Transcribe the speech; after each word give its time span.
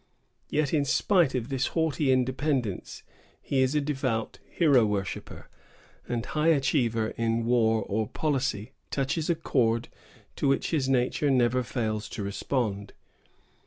Yet, 0.49 0.73
in 0.73 0.83
spite 0.83 1.35
of 1.35 1.49
this 1.49 1.67
haughty 1.77 2.11
independence, 2.11 3.03
he 3.39 3.59
is 3.61 3.75
a 3.75 3.81
devout 3.81 4.39
hero 4.49 4.83
worshipper; 4.83 5.47
and 6.09 6.25
high 6.25 6.47
achievement 6.47 7.13
in 7.19 7.45
war 7.45 7.83
or 7.83 8.07
policy 8.07 8.71
touches 8.89 9.29
a 9.29 9.35
chord 9.35 9.89
to 10.37 10.47
which 10.47 10.71
his 10.71 10.89
nature 10.89 11.29
never 11.29 11.61
fails 11.61 12.09
to 12.17 12.23
respond. 12.23 12.93